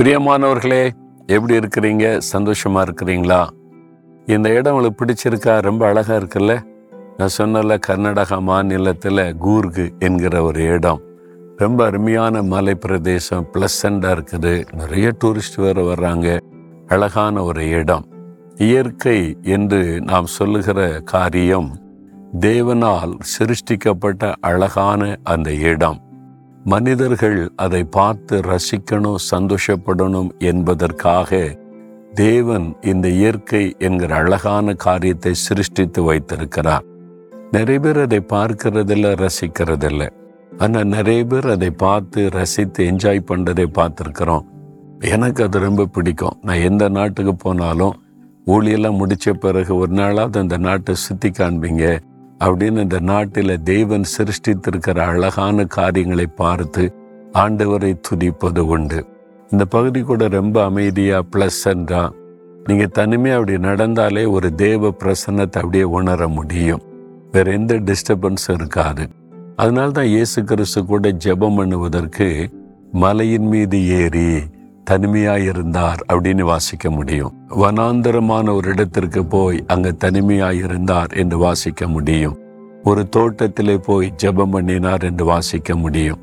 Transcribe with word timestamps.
பிரியமானவர்களே 0.00 0.90
எப்படி 1.26 1.58
இருக்கிறீங்க? 1.58 2.20
சந்தோஷமா 2.32 2.88
இருக்கிறீங்களா? 2.88 3.48
இந்த 4.26 4.48
இடம் 4.48 4.74
உங்களுக்கு 4.74 5.04
பிடிச்சிருக்கா? 5.04 5.60
ரொம்ப 5.60 5.86
அழகா 5.86 6.14
இருக்குல்ல? 6.14 6.60
நான் 7.16 7.28
சொன்னல 7.38 7.78
கர்நாடகா 7.86 8.40
மாநிலத்தில் 8.40 9.16
கூர்கு 9.16 9.98
என்கிற 9.98 10.42
ஒரு 10.42 10.62
இடம். 10.62 11.00
ரொம்ப 11.56 11.86
அருமையான 11.86 12.42
மலை 12.42 12.74
பிரதேசம் 12.74 13.46
ப்ளசண்டாக 13.52 14.22
இருக்குது. 14.22 14.64
நிறைய 14.72 15.12
டூரிஸ்ட் 15.24 15.56
வேறு 15.56 15.82
வர்றாங்க. 15.82 16.40
அழகான 16.86 17.42
ஒரு 17.42 17.68
இடம். 17.68 18.06
இயற்கை 18.54 19.38
என்று 19.42 20.00
நாம் 20.00 20.26
சொல்லுகிற 20.26 21.00
காரியம் 21.04 21.78
தேவனால் 22.40 23.18
சிருஷ்டிக்கப்பட்ட 23.38 24.34
அழகான 24.40 25.16
அந்த 25.22 25.54
இடம். 25.54 26.00
மனிதர்கள் 26.64 27.52
அதை 27.56 27.84
பார்த்து 27.84 28.40
ரசிக்கணும் 28.40 29.16
சந்தோஷப்படணும் 29.30 30.30
என்பதற்காக 30.38 31.58
தேவன் 32.14 32.76
இந்த 32.80 33.08
இயற்கை 33.08 33.74
என்கிற 33.78 34.14
அழகான 34.14 34.74
காரியத்தை 34.74 35.34
சிருஷ்டித்து 35.34 36.02
வைத்திருக்கிறார். 36.02 36.84
நிறைய 37.50 37.80
பேர் 37.80 38.00
அதை 38.00 38.24
பார்க்கறதில்ல 38.32 39.26
ரசிக்கிறதில்ல. 39.26 40.08
ஆனால் 40.58 40.86
நிறைய 40.86 41.24
பேர் 41.24 41.48
அதை 41.48 41.70
பார்த்து 41.70 42.30
ரசித்து 42.30 42.84
என்ஜாய் 42.84 43.28
பண்ணுறதை 43.28 43.66
பார்த்துருக்குறோம். 43.74 44.44
எனக்கு 45.00 45.42
அது 45.42 45.58
ரொம்ப 45.58 45.86
பிடிக்கும். 45.86 46.38
நான் 46.42 46.56
எந்த 46.56 46.88
நாட்டுக்கு 46.88 47.36
போனாலும் 47.36 48.02
ஊழியெல்லாம் 48.46 48.96
முடித்த 48.96 49.32
பிறகு 49.32 49.76
ஒரு 49.76 49.92
நாளாவது 49.92 50.38
அந்த 50.38 50.56
நாட்டை 50.56 50.94
சுற்றி 50.94 51.30
காண்பீங்க. 51.30 51.98
அப்படின்னு 52.44 52.84
இந்த 52.86 52.98
நாட்டில் 53.10 53.54
தெய்வன் 53.62 54.06
சிருஷ்டித்திருக்கிற 54.16 54.98
அழகான 55.12 55.64
காரியங்களை 55.76 56.26
பார்த்து 56.40 56.84
ஆண்டவரை 57.42 57.92
துதிப்பது 58.08 58.62
உண்டு. 58.74 59.00
இந்த 59.50 59.64
பகுதி 59.74 60.00
கூட 60.00 60.28
ரொம்ப 60.38 60.56
அமைதியாக 60.64 61.28
பிளசண்டா 61.32 62.02
நீங்கள் 62.66 62.94
தனிமையாக 62.98 63.38
அப்படி 63.40 63.56
நடந்தாலே 63.68 64.24
ஒரு 64.36 64.48
தேவ 64.64 64.90
பிரசன்னத்தை 65.02 65.58
அப்படியே 65.62 65.86
உணர 65.98 66.28
முடியும். 66.28 66.82
வேறு 67.32 67.52
எந்த 67.52 67.74
டிஸ்டர்பன்ஸும் 67.88 68.56
இருக்காது. 68.58 69.04
அதனால 69.56 69.88
தான் 69.90 70.10
இயேசு 70.14 70.38
கிறிஸ்து 70.44 70.80
கூட 70.84 71.08
ஜெபம் 71.24 71.58
பண்ணுவதற்கு 71.58 72.28
மலையின் 73.02 73.48
மீது 73.52 73.78
ஏறி 73.98 74.30
தனிமையாயிருந்தார் 74.90 76.00
அப்படின்னு 76.12 76.40
வாசிக்க 76.40 76.90
முடியும். 76.90 77.34
வனாந்தரமான 77.48 78.54
ஒரு 78.54 78.68
இடத்திற்கு 78.68 79.24
போய் 79.24 79.64
அங்க 79.66 79.92
தனிமையாயிருந்தார் 80.04 81.16
என்று 81.16 81.38
வாசிக்க 81.38 81.88
முடியும். 81.88 82.38
ஒரு 82.84 83.08
தோட்டத்திலே 83.08 83.76
போய் 83.76 84.14
ஜெபம் 84.22 84.50
பண்ணினார் 84.50 85.02
என்று 85.02 85.24
வாசிக்க 85.24 85.76
முடியும். 85.76 86.18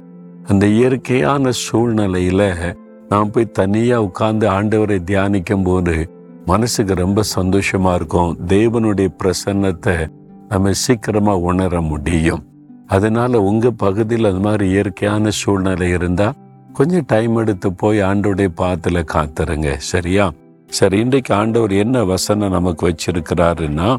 அந்த 0.47 0.67
இயற்கையான 0.67 1.49
சூழ்நிலையில 1.71 2.75
நாம் 3.09 3.31
போய் 3.31 3.51
தனியா 3.51 4.01
உட்கார்ந்து 4.01 4.49
ஆண்டவரை 4.49 4.99
தியானிக்கும் 5.05 5.63
போது 5.63 6.11
மனசுக்கு 6.45 6.93
ரொம்ப 6.93 7.21
சந்தோஷமா 7.35 7.93
இருக்கும். 7.93 8.37
தேவனுடைய 8.47 9.07
பிரசன்னத்தை 9.23 10.07
நம்ம 10.49 10.71
சீக்கிரமா 10.71 11.37
உணர 11.37 11.81
முடியும். 11.81 12.43
அதனால 12.87 13.41
உங்க 13.41 13.71
பகுதியில் 13.71 14.25
அது 14.25 14.39
மாதிரி 14.39 14.69
இயற்கையான 14.69 15.29
சூழ்நிலை 15.29 15.89
இருந்தால் 15.89 16.33
கொஞ்சம் 16.77 17.05
டைம் 17.07 17.35
எடுத்து 17.35 17.73
போய் 17.73 17.99
ஆண்டோடைய 18.01 18.49
பாத்துல 18.57 18.97
காத்துருங்க. 19.13 19.69
சரியா? 19.91 20.31
சரி 20.69 20.99
இன்றைக்கு 20.99 21.33
ஆண்டவர் 21.33 21.71
என்ன 21.71 22.03
வசனம் 22.03 22.51
நமக்கு 22.51 22.83
வச்சிருக்கிறாருன்னா 22.89 23.97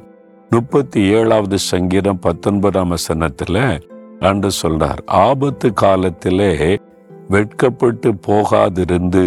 முப்பத்தி 0.51 1.01
ஏழாவது 1.11 1.59
சங்கீதம் 1.59 2.19
பத்தொன்பதாம் 2.19 2.93
வசனத்துல 2.95 3.57
ஆண்டு 4.21 4.49
சொல்றார் 4.63 5.01
ஆபத்து 5.07 5.73
காலத்திலே 5.73 6.53
வெட்கப்பட்டு 7.29 8.13
போகாதிருந்து 8.27 9.25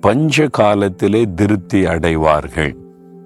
பஞ்ச 0.00 0.46
காலத்திலே 0.46 1.22
திருப்தி 1.34 1.86
அடைவார்கள். 1.86 2.74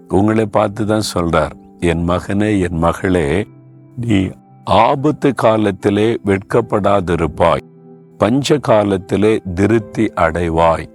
உங்களை 0.09 0.47
பார்த்து 0.47 0.87
தான் 0.87 1.09
சொல்றார் 1.15 1.57
என் 1.81 2.09
மகனே 2.09 2.51
என் 2.61 2.79
மகளே 2.79 3.47
நீ 3.97 4.29
ஆபத்து 4.65 5.35
காலத்திலே 5.35 6.19
வெட்கப்படாதிருப்பாய். 6.27 7.67
பஞ்ச 8.19 8.59
காலத்திலே 8.59 9.41
திருப்தி 9.55 10.05
அடைவாய். 10.15 10.87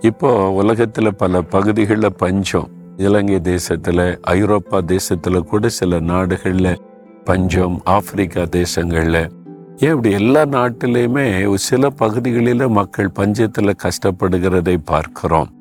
இப்போ 0.00 0.50
உலகத்தில் 0.50 1.16
பல 1.16 1.42
பகுதிகளில் 1.42 2.16
பஞ்சம். 2.16 2.68
இலங்கை 2.96 3.40
தேசத்தில் 3.40 4.18
ஐரோப்பா 4.22 4.80
தேசத்தில் 4.80 5.44
கூட 5.44 5.68
சில 5.68 6.00
நாடுகளில் 6.00 6.78
பஞ்சம் 7.24 7.80
ஆப்பிரிக்கா 7.84 8.42
தேசங்களில். 8.42 9.28
ஏன் 9.76 9.90
இப்படி 9.90 10.10
எல்லா 10.10 10.44
நாட்டிலையுமே 10.44 11.54
சில 11.54 11.90
பகுதிகளில் 11.90 12.68
மக்கள் 12.68 13.14
பஞ்சத்தில் 13.18 13.78
கஷ்டப்படுகிறதை 13.84 14.76
பார்க்கிறோம். 14.84 15.52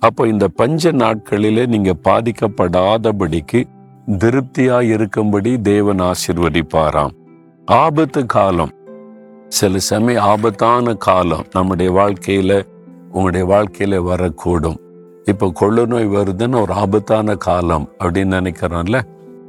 அப்போ 0.00 0.26
இந்த 0.26 0.48
பஞ்ச 0.48 0.92
நாட்களிலே 0.92 1.66
நீங்கள் 1.66 2.00
பாதிக்கப்படாதபடிக்கு 2.04 3.62
திருப்தியாக 4.18 4.84
இருக்கும்படி 4.84 5.60
தேவன் 5.60 6.00
ஆசிர்வதிப்பாராம். 6.00 7.14
ஆபத்து 7.66 8.26
காலம். 8.26 8.72
சில 9.56 9.78
சமயம் 9.78 10.24
ஆபத்தான 10.24 10.94
காலம் 10.94 11.44
நம்முடைய 11.52 11.90
வாழ்க்கையில் 11.92 12.56
உங்களுடைய 13.08 13.46
வாழ்க்கையில் 13.46 13.96
வரக்கூடும். 14.00 14.78
இப்போ 15.24 15.46
கொள்ளு 15.60 15.86
நோய் 15.86 16.08
வருதுன்னு 16.08 16.60
ஒரு 16.60 16.72
ஆபத்தான 16.72 17.36
காலம் 17.36 17.86
அப்படின்னு 17.98 18.36
நினைக்கிறோம்ல 18.38 19.00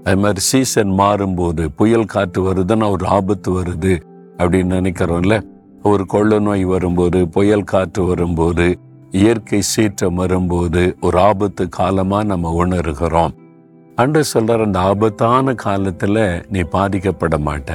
அது 0.04 0.18
மாதிரி 0.18 0.40
சீசன் 0.40 0.92
மாறும்போது 0.92 1.64
புயல் 1.76 2.06
காற்று 2.06 2.42
வருதுன்னா 2.48 2.92
ஒரு 2.92 3.06
ஆபத்து 3.08 3.50
வருது 3.62 3.94
அப்படின்னு 4.38 4.78
நினைக்கிறோம்ல? 4.78 5.36
ஒரு 5.84 6.06
கொள்ள 6.06 6.40
நோய் 6.40 6.64
வரும்போது 6.64 7.28
புயல் 7.28 7.70
காற்று 7.74 8.04
வரும்போது 8.04 8.68
இயற்கை 9.12 9.62
சீற்றம் 9.62 10.16
வரும்போது 10.16 10.96
ஒரு 11.02 11.20
ஆபத்து 11.20 11.70
காலமாக 11.70 12.24
நம்ம 12.24 12.66
உணர்கிறோம். 12.66 13.36
அன்று 13.96 14.24
சொல்கிற 14.24 14.64
அந்த 14.64 14.80
ஆபத்தான 14.80 15.54
காலத்தில் 15.54 16.26
நீ 16.50 16.62
பாதிக்கப்பட 16.72 17.38
மாட்ட. 17.48 17.72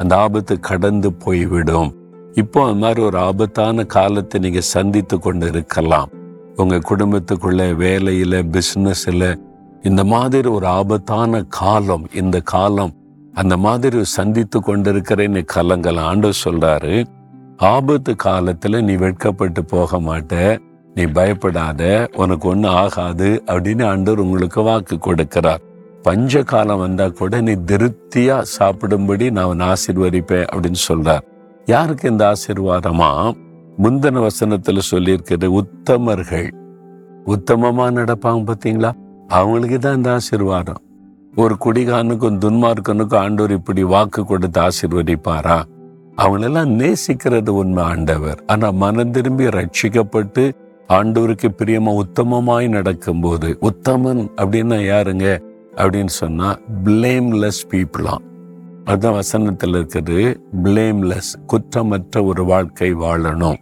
அந்த 0.00 0.12
ஆபத்து 0.16 0.54
கடந்து 0.60 1.08
போய்விடும். 1.24 1.90
இப்போ 2.32 2.58
அந்த 2.64 2.78
மாதிரி 2.82 3.00
ஒரு 3.02 3.18
ஆபத்தான 3.18 3.84
காலத்தை 3.96 4.40
நீங்க 4.40 4.60
சந்தித்து 4.74 5.18
கொண்டு 5.18 5.46
இருக்கலாம் 5.46 6.10
உங்க 6.56 6.76
குடும்பத்துக்குள்ள 6.90 7.62
வேலையில 7.82 8.42
பிஸ்னஸில் 8.54 9.28
இந்த 9.82 10.02
மாதிரி 10.04 10.48
ஒரு 10.48 10.66
ஆபத்தான 10.78 11.42
காலம் 11.58 12.04
இந்த 12.14 12.40
காலம் 12.54 12.92
அந்த 13.34 13.56
மாதிரி 13.56 14.04
சந்தித்து 14.16 14.58
கொண்டிருக்கிறேன்னு 14.60 15.42
கலங்கலாம் 15.54 16.08
ஆண்டு 16.10 16.30
சொல்றாரு 16.44 16.94
ஆபத்து 17.56 18.12
காலத்துல 18.24 18.82
நீ 18.82 18.94
வெட்கப்பட்டு 18.94 19.62
போக 19.64 20.00
மாட்ட 20.00 20.34
நீ 20.94 21.02
பயப்படாத 21.16 21.82
உனக்கு 22.16 22.48
ஒன்றும் 22.48 22.74
ஆகாது 22.74 23.28
அப்படின்னு 23.46 23.84
ஆண்டவர் 23.86 24.24
உங்களுக்கு 24.24 24.62
வாக்கு 24.62 24.96
கொடுக்கிறார். 24.96 25.62
பஞ்ச 26.02 26.42
காலம் 26.42 26.78
வந்தா 26.78 27.08
கூட 27.08 27.40
நீ 27.40 27.52
திருப்தியா 27.52 28.40
சாப்பிடும்படி 28.40 29.30
நான் 29.30 29.46
ஆசிர்வதிப்பேன் 29.46 29.72
ஆசீர்வதிப்பேன் 29.72 30.46
அப்படின்னு 30.52 30.74
சொல்றார். 30.88 31.20
யாருக்கு 31.64 32.10
இந்த 32.10 32.32
ஆசீர்வாதமா? 32.32 33.32
முந்தின 33.82 34.26
வசனத்துல 34.26 34.78
சொல்லியிருக்கிறது 34.90 35.46
உத்தமர்கள். 35.46 36.50
உத்தமமா 37.26 37.90
நடப்பாங்க 37.90 38.50
பார்த்தீங்களா? 38.50 38.92
அவங்களுக்கு 39.28 39.78
தான் 39.78 39.96
இந்த 39.96 40.12
ஆசீர்வாதம். 40.12 40.80
ஒரு 41.36 41.56
குடிகாரனுக்கும் 41.64 42.38
துன்மார்க்கனுக்கும் 42.38 43.16
ஆண்டவர் 43.16 43.50
இப்படி 43.50 43.82
வாக்கு 43.82 44.24
கொடுத்து 44.24 44.60
ஆசீர்வதிப்பாரா? 44.60 45.62
அவங்களெல்லாம் 46.16 46.72
நேசிக்கிறது 46.78 47.48
உண்மை 47.48 47.82
ஆண்டவர். 47.82 48.42
ஆனா 48.46 48.70
மனம் 48.70 49.10
திரும்பி 49.10 49.44
ரட்சிக்கப்பட்டு 49.44 50.52
ஆண்டவருக்கு 50.88 51.48
பிரியமா 51.58 52.00
உத்தமமாய் 52.00 52.68
நடக்கும்போது 52.68 53.58
உத்தமன் 53.60 54.28
அப்படின்னா 54.36 54.78
யாருங்க? 54.84 55.48
அப்படின்னு 55.80 56.06
சொன்னா 56.06 56.58
பிளேம்லெஸ் 56.84 57.62
பீப்புளாம் 57.70 58.28
அதுதான் 58.84 59.12
வசனத்தில் 59.12 59.74
இருக்கிறது 59.74 60.42
பிளேம்லெஸ் 60.62 61.32
குற்றமற்ற 61.46 62.24
ஒரு 62.24 62.44
வாழ்க்கை 62.44 62.94
வாழணும். 62.94 63.56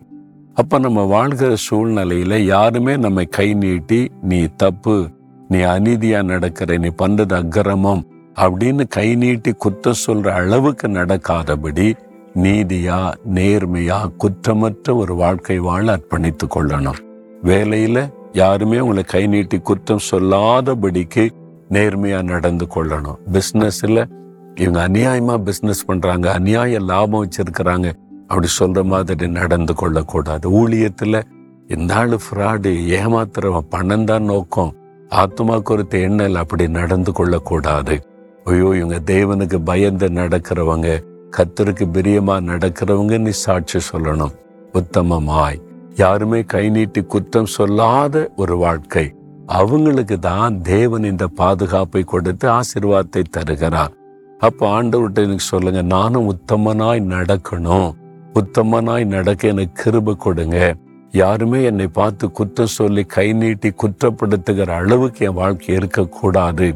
அப்ப 0.55 0.79
நம்ம 0.79 1.03
வாழ்கிற 1.03 1.55
சூழ்நிலையில 1.71 2.37
யாருமே 2.37 2.97
நம்மை 2.97 3.27
கை 3.27 3.55
நீட்டி 3.55 4.11
நீ 4.23 4.47
தப்பு 4.57 5.11
நீ 5.49 5.59
அநீதியா 5.59 6.23
நடக்கிற 6.23 6.77
நீ 6.77 6.89
பண்றது 6.89 7.35
அக்கிரமம் 7.35 8.07
அப்படின்னு 8.35 8.89
கை 8.89 9.15
நீட்டி 9.15 9.53
குற்றம் 9.53 10.03
சொல்ற 10.07 10.29
அளவுக்கு 10.29 10.89
நடக்காதபடி 10.89 11.95
நீதியா 12.35 13.13
நேர்மையா 13.35 13.99
குற்றமற்ற 14.19 14.95
ஒரு 14.95 15.15
வாழ்க்கை 15.15 15.59
வாழ 15.59 15.97
அர்ப்பணித்துக் 15.97 16.57
கொள்ளணும். 16.57 16.99
வேலையில 17.45 18.09
யாருமே 18.33 18.79
உங்களை 18.79 19.03
கை 19.03 19.27
நீட்டி 19.27 19.59
குற்றம் 19.59 19.99
சொல்லாதபடிக்கு 20.11 21.29
நேர்மையா 21.71 22.23
நடந்து 22.23 22.67
கொள்ளணும். 22.75 23.19
பிசினஸ்ல 23.33 24.11
இவங்க 24.55 24.89
அநியாயமா 24.89 25.43
பிசினஸ் 25.43 25.85
பண்றாங்க 25.85 26.39
அநியாய 26.39 26.81
லாபம் 26.81 27.29
வச்சுருக்கிறாங்க 27.29 27.93
அப்படி 28.21 28.47
சொல்ற 28.59 28.85
மாதிரி 28.85 29.29
நடந்து 29.29 29.75
கொள்ளக்கூடாது. 29.75 30.69
ஊழியத்துல 30.69 31.23
இந்த 31.67 31.95
ஆள் 31.95 32.11
ஃப்ராடு 32.11 32.71
ஏமாத்துறவன் 32.99 33.69
பணம் 33.69 34.05
தான் 34.05 34.23
நோக்கம். 34.23 34.75
ஆத்மாக்கு 35.11 35.71
ஒரு 35.71 35.87
எண்ணல் 35.91 36.35
அப்படி 36.35 36.69
நடந்து 36.69 37.13
கொள்ளக்கூடாது. 37.13 38.03
ஐயோ 38.45 38.77
இவங்க 38.77 39.13
தேவனுக்கு 39.13 39.59
பயந்து 39.65 40.09
நடக்கிறவங்க 40.09 41.03
கத்தருக்கு 41.37 41.87
பிரியமா 41.93 42.41
நடக்கிறவங்க 42.41 43.19
நீ 43.19 43.31
சாட்சி 43.31 43.79
சொல்லணும். 43.93 44.35
உத்தமமாய். 44.73 45.61
யாருமே 45.95 46.43
கை 46.43 46.69
நீட்டி 46.69 47.03
குற்றம் 47.03 47.47
சொல்லாத 47.47 48.31
ஒரு 48.37 48.57
வாழ்க்கை. 48.57 49.18
அவங்களுக்கு 49.49 50.19
தான் 50.19 50.63
தேவன் 50.63 51.03
இந்த 51.03 51.27
பாதுகாப்பை 51.27 52.05
கொடுத்து 52.05 52.49
ஆசிர்வாதத்தை 52.49 53.23
தருகிறார். 53.31 53.93
அப்போ 54.39 54.65
ஆண்டவர்கிட்ட 54.69 55.21
எனக்கு 55.23 55.45
சொல்லுங்க 55.45 55.83
நானும் 55.83 56.29
உத்தமனாய் 56.29 57.01
நடக்கணும். 57.15 57.89
உத்தமனாய் 58.35 59.05
நடக்க 59.05 59.49
எனக்கு 59.49 59.77
கிருப 59.83 60.15
கொடுங்க. 60.17 60.75
யாருமே 61.13 61.63
என்னை 61.63 61.87
பார்த்து 61.87 62.31
குற்றம் 62.31 62.75
சொல்லி 62.79 63.05
கை 63.05 63.33
நீட்டி 63.33 63.73
குற்றப்படுத்துகிற 63.83 64.67
அளவுக்கு 64.67 65.27
என் 65.27 65.35
வாழ்க்கை 65.35 65.75
இருக்கக்கூடாது. 65.75 66.69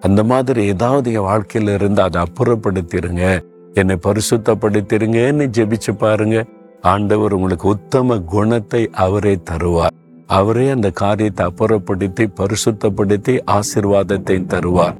அந்த 0.00 0.24
மாதிரி 0.24 0.64
ஏதாவது 0.66 1.12
என் 1.12 1.28
வாழ்க்கையில 1.28 1.74
இருந்து 1.74 2.02
அதை 2.02 2.22
அப்புறப்படுத்திருங்க. 2.22 3.42
என்னை 3.74 3.96
பரிசுத்தப்படுத்திருங்கன்னு 4.06 5.46
ஜெபிச்சு 5.58 5.90
பாருங்க. 5.90 6.44
ஆண்டவர் 6.82 7.32
உங்களுக்கு 7.32 7.68
உத்தம 7.68 8.18
குணத்தை 8.18 8.90
அவரே 8.92 9.34
தருவார். 9.50 9.94
அவரே 10.28 10.70
அந்த 10.70 10.90
காரியத்தை 10.90 11.46
அப்புறப்படுத்தி 11.46 12.24
பரிசுத்தப்படுத்தி 12.40 13.34
ஆசிர்வாதத்தை 13.46 14.46
தருவார். 14.46 14.96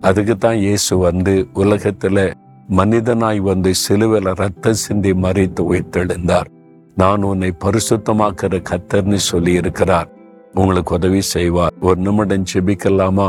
அதுக்கு 0.00 0.36
தான் 0.36 0.56
இயேசு 0.56 0.98
வந்து 0.98 1.48
உலகத்துல 1.54 2.32
மனிதனாய் 2.68 3.38
வந்து 3.38 3.72
சிலுவையில 3.88 4.34
ரத்த 4.34 4.72
சிந்தி 4.72 5.14
மறைத்து 5.14 5.74
உயிர்த்தெழுந்தார். 5.74 6.48
நான் 6.96 7.22
உன்னை 7.22 7.50
பரிசுத்தமாக்குற 7.64 8.60
கத்தர்னு 8.70 9.14
சொல்லி 9.14 9.52
இருக்கிறார் 9.52 10.08
உங்களுக்கு 10.54 10.94
உதவி 10.94 11.20
செய்வார். 11.20 11.74
ஒரு 11.80 12.00
நிமிடம் 12.00 12.48
செபிக்கலாமா 12.54 13.28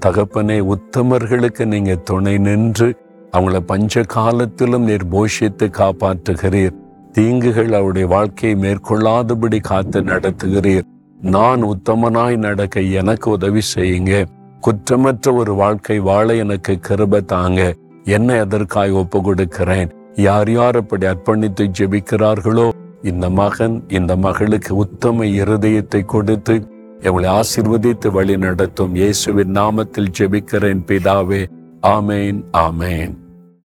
தகப்பனே 0.00 0.58
உத்தமர்களுக்கு 0.74 1.64
நீங்க 1.64 1.94
துணை 1.94 2.38
நின்று 2.38 2.88
அவங்கள 3.32 3.58
பஞ்ச 3.60 4.02
காலத்திலும் 4.02 4.84
நீர் 4.84 5.06
போஷித்து 5.08 5.66
காப்பாற்றுகிறீர். 5.78 6.74
தீங்குகள் 7.12 7.72
அவருடைய 7.72 8.06
வாழ்க்கையை 8.08 8.58
மேற்கொள்ளாதபடி 8.58 9.60
காத்து 9.60 10.02
நடத்துகிறீர். 10.02 10.86
நான் 11.20 11.62
உத்தமனாய் 11.62 12.36
நடக்க 12.36 12.80
எனக்கு 12.80 13.30
உதவி 13.30 13.60
செய்யுங்க. 13.74 14.24
குற்றமற்ற 14.60 15.34
ஒரு 15.34 15.54
வாழ்க்கை 15.54 15.98
வாழ 15.98 16.34
எனக்கு 16.34 16.78
கிருப 16.88 17.20
தாங்க. 17.24 17.60
என்ன 18.04 18.44
எதற்காய் 18.44 18.92
ஒப்பு 18.92 19.22
கொடுக்கிறேன் 19.22 19.90
யார் 20.16 20.50
யார் 20.50 20.76
அப்படி 20.76 21.06
அர்ப்பணித்து 21.06 21.64
ஜெபிக்கிறார்களோ 21.78 22.68
இந்த 23.02 23.30
மகன் 23.30 23.84
இந்த 23.88 24.16
மகளுக்கு 24.16 24.72
உத்தம 24.74 25.24
இருதயத்தை 25.24 26.04
கொடுத்து 26.04 26.54
எவளை 27.00 27.28
ஆசிர்வதித்து 27.38 28.10
வழி 28.10 28.36
நடத்தும் 28.36 28.94
இயேசுவின் 28.94 29.52
நாமத்தில் 29.52 30.12
ஜெபிக்கிறேன் 30.18 30.82
பிதாவே. 30.86 31.42
ஆமேன் 31.86 32.40
ஆமேன். 32.52 33.14